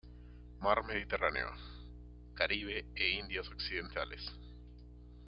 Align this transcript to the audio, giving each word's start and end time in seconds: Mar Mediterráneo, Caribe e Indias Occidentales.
Mar 0.59 0.81
Mediterráneo, 0.83 1.47
Caribe 2.33 2.87
e 2.95 3.19
Indias 3.19 3.47
Occidentales. 3.49 4.31